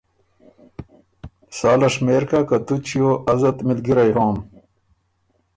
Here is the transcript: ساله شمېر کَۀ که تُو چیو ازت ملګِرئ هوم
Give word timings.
ساله 1.57 1.89
شمېر 1.93 2.23
کَۀ 2.29 2.39
که 2.49 2.57
تُو 2.65 2.75
چیو 2.85 3.07
ازت 3.31 3.57
ملګِرئ 3.67 4.09
هوم 4.15 4.37